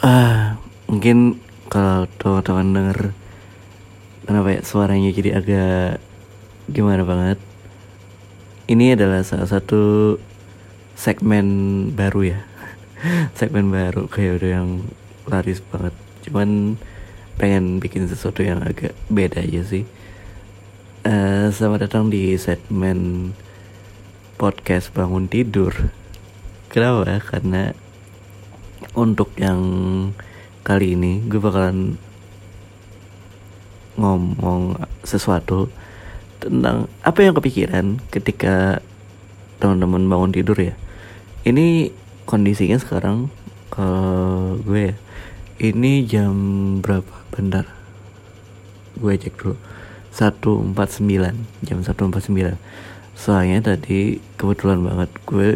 [0.00, 0.56] Ah,
[0.88, 1.36] mungkin
[1.68, 3.00] kalau teman-teman denger
[4.24, 6.00] kenapa ya suaranya jadi agak
[6.72, 7.36] gimana banget.
[8.72, 10.16] Ini adalah salah satu
[10.96, 11.44] segmen
[11.92, 12.40] baru ya.
[13.38, 14.88] segmen baru kayak udah yang
[15.28, 15.92] laris banget.
[16.24, 16.80] Cuman
[17.36, 19.84] pengen bikin sesuatu yang agak beda aja sih.
[21.04, 23.36] Uh, selamat datang di segmen
[24.40, 25.99] podcast bangun tidur
[26.70, 27.18] Kenapa?
[27.18, 27.74] Karena
[28.94, 29.60] untuk yang
[30.62, 31.98] kali ini gue bakalan
[33.98, 35.66] ngomong sesuatu
[36.38, 38.78] tentang apa yang kepikiran ketika
[39.58, 40.78] teman-teman bangun tidur ya.
[41.42, 41.90] Ini
[42.24, 43.34] kondisinya sekarang
[43.68, 44.96] kalau gue ya.
[45.60, 46.32] Ini jam
[46.80, 47.28] berapa?
[47.34, 47.66] Bentar.
[48.96, 49.58] Gue cek dulu.
[50.10, 52.58] 149 jam 149
[53.14, 55.48] soalnya tadi kebetulan banget gue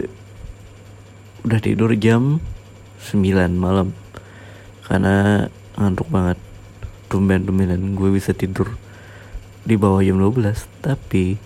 [1.45, 2.41] udah tidur jam
[3.13, 3.21] 9
[3.55, 3.93] malam.
[4.89, 6.41] Karena ngantuk banget.
[7.13, 8.75] Tumben-tumbenan gue bisa tidur
[9.65, 11.41] di bawah jam 12 tapi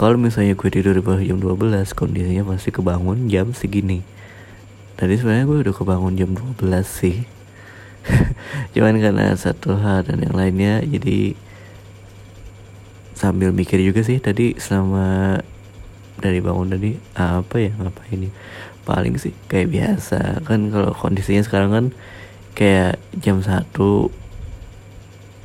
[0.00, 4.00] kalau misalnya gue tidur di bawah jam 12 kondisinya pasti kebangun jam segini.
[4.96, 7.28] Tadi sebenarnya gue udah kebangun jam 12 sih.
[8.72, 11.36] Cuman karena satu hal dan yang lainnya jadi
[13.12, 15.36] sambil mikir juga sih tadi selama
[16.20, 18.28] dari bangun tadi apa ya ngapain ini?
[18.84, 20.44] Paling sih kayak biasa.
[20.44, 21.86] Kan kalau kondisinya sekarang kan
[22.52, 24.12] kayak jam satu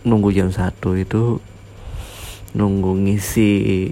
[0.06, 1.40] nunggu jam satu itu
[2.54, 3.92] nunggu ngisi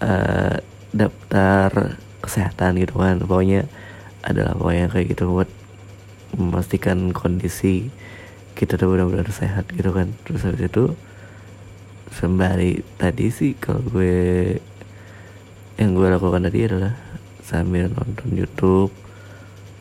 [0.00, 0.56] uh,
[0.90, 3.20] daftar kesehatan gitu kan.
[3.20, 3.68] Pokoknya
[4.24, 5.50] adalah pokoknya kayak gitu buat
[6.36, 7.92] memastikan kondisi
[8.56, 10.12] kita tuh benar-benar sehat gitu kan.
[10.24, 10.84] Terus habis itu
[12.10, 14.58] sembari tadi sih kalau gue
[15.80, 16.92] yang gue lakukan tadi adalah
[17.40, 18.92] sambil nonton YouTube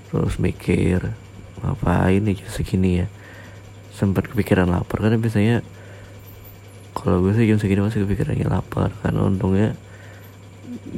[0.07, 1.11] terus mikir
[1.59, 3.07] ngapain nih jam segini ya?
[3.91, 5.59] Sempat kepikiran lapar karena biasanya
[6.95, 9.75] kalau gue sih jam segini masih kepikirannya lapar karena untungnya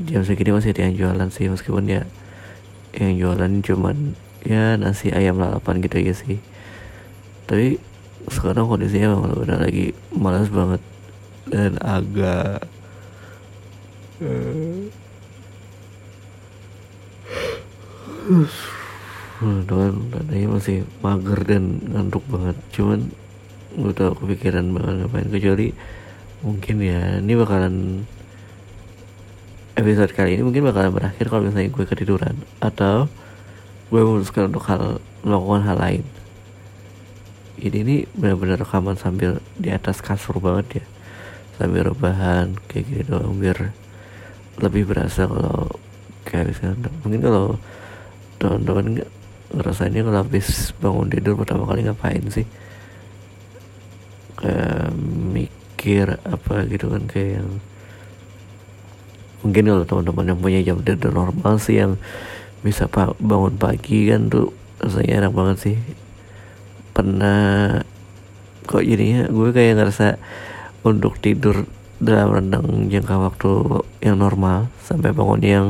[0.05, 2.05] jam segini masih ada yang jualan sih meskipun ya
[2.93, 4.13] yang jualan cuman
[4.45, 6.37] ya nasi ayam lalapan gitu aja sih.
[7.49, 7.81] Tapi
[8.29, 10.81] sekarang kondisinya memang udah lagi malas banget
[11.49, 12.69] dan agak
[19.41, 22.53] dengan tadanya masih mager dan ngantuk banget.
[22.69, 23.09] Cuman
[23.73, 25.73] gue tau kepikiran banget ngapain kecuali
[26.41, 28.03] mungkin ya ini bakalan
[29.79, 32.35] episode kali ini mungkin bakalan berakhir kalau misalnya gue ketiduran.
[32.61, 33.09] Atau
[33.89, 36.05] gue memutuskan untuk hal melakukan hal lain.
[37.57, 40.85] Ini ini benar-benar rekaman sambil di atas kasur banget ya.
[41.57, 43.80] Sambil rebahan kayak gini doang biar
[44.59, 45.71] lebih berasa kalau
[46.27, 47.45] kayak misalnya mungkin kalau
[48.41, 48.85] teman-teman
[49.51, 52.47] ngerasainnya kalau habis bangun tidur pertama kali ngapain sih?
[54.41, 54.91] Kayak
[55.31, 57.49] mikir apa gitu kan kayak yang
[59.41, 61.97] mungkin kalau teman-teman yang punya jam tidur normal sih yang
[62.61, 62.85] bisa
[63.17, 65.77] bangun pagi kan tuh rasanya enak banget sih.
[66.93, 67.81] Pernah
[68.69, 70.21] kok jadinya gue kayak ngerasa
[70.85, 71.65] untuk tidur
[72.01, 73.51] dalam rentang jangka waktu
[74.01, 75.67] yang normal sampai bangun yang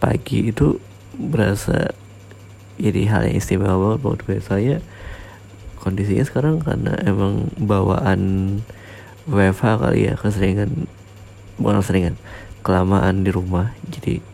[0.00, 0.80] pagi itu
[1.20, 1.92] berasa
[2.80, 4.40] jadi hal yang istimewa banget buat gue.
[4.40, 4.76] Saya
[5.84, 8.20] kondisinya sekarang karena emang bawaan
[9.28, 10.88] WFH kali ya keseringan
[11.60, 12.16] bukan keseringan
[12.64, 13.76] kelamaan di rumah.
[13.92, 14.24] Jadi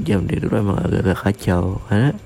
[0.00, 1.84] jam tidur emang agak-agak kacau.
[1.92, 2.16] Karena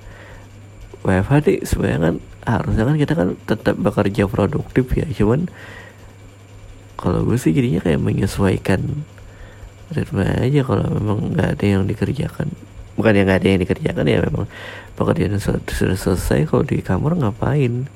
[1.03, 2.15] WFH nih sebenarnya kan
[2.47, 5.11] harusnya kan kita kan tetap bekerja produktif ya.
[5.11, 5.51] Cuman
[6.97, 9.05] kalau gue sih jadinya kayak menyesuaikan
[9.93, 12.51] ritme aja kalau memang nggak ada yang dikerjakan.
[12.97, 14.49] Bukan yang nggak ada yang dikerjakan ya memang
[14.97, 17.87] pekerjaan sudah, sudah selesai kalau di kamar ngapain?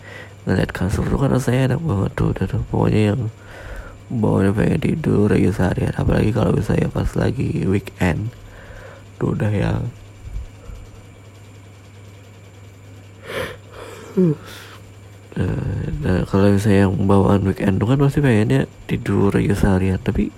[0.44, 2.62] Ngeliat kasur tuh kan rasanya enak banget tuh tuh.
[2.68, 3.20] Pokoknya yang
[4.12, 5.96] bawahnya pengen tidur aja seharian.
[5.96, 8.30] Apalagi kalau saya pas lagi weekend
[9.16, 9.82] tuh udah yang
[16.00, 20.00] Nah, kalau misalnya yang bawaan weekend tuh kan pasti pengennya tidur aja seharian.
[20.00, 20.28] Tapi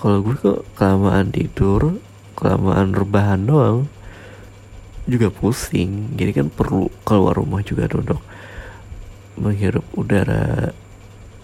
[0.00, 1.96] kalau gue kok kelamaan tidur
[2.36, 3.88] kelamaan rebahan doang
[5.08, 6.12] juga pusing.
[6.16, 8.20] Jadi kan perlu keluar rumah juga tuh untuk
[9.40, 10.72] menghirup udara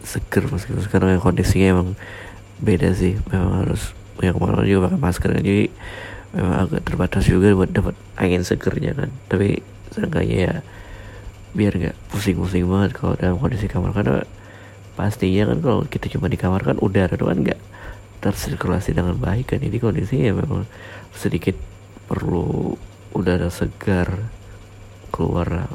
[0.05, 0.49] seger.
[0.49, 1.89] Meskipun sekarang yang kondisinya emang
[2.61, 3.17] beda sih.
[3.33, 5.31] Memang harus yang kemarin juga pakai masker.
[5.41, 5.69] Jadi
[6.37, 9.11] memang agak terbatas juga buat dapat angin segernya kan.
[9.29, 10.55] Tapi seenggaknya ya
[11.51, 13.91] biar nggak pusing-pusing banget kalau dalam kondisi kamar.
[13.95, 14.23] Karena
[14.95, 17.61] pastinya kan kalau kita cuma di kamar kan udara tuh kan nggak
[18.23, 19.61] tersirkulasi dengan baik kan.
[19.61, 20.69] Jadi kondisinya memang
[21.15, 21.57] sedikit
[22.07, 22.75] perlu
[23.17, 24.31] udara segar
[25.11, 25.71] keluar.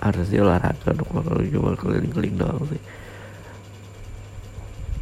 [0.00, 2.82] Harusnya olahraga dong kalau cuma keliling-keliling doang sih.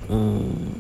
[0.07, 0.79] Hmm.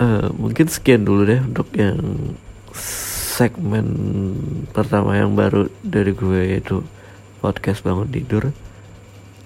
[0.00, 2.00] Uh, mungkin sekian dulu deh untuk yang
[3.36, 3.86] segmen
[4.72, 6.80] pertama yang baru dari gue yaitu
[7.44, 8.48] podcast bangun tidur.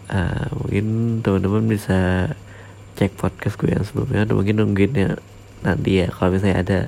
[0.06, 2.30] Uh, mungkin teman-teman bisa
[2.94, 5.10] cek podcast gue yang sebelumnya atau mungkin nungguin ya
[5.66, 6.80] nanti ya kalau misalnya ada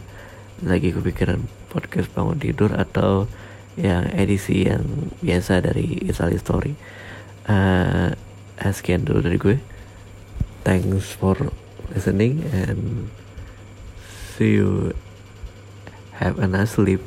[0.62, 3.26] lagi kepikiran podcast bangun tidur atau
[3.74, 6.78] yang edisi yang biasa dari Isali Story.
[7.50, 8.14] Uh,
[8.62, 9.56] sekian dulu dari gue.
[10.62, 11.34] Thanks for
[11.90, 13.10] listening and
[14.36, 14.92] see you
[16.12, 17.00] have a nice sleep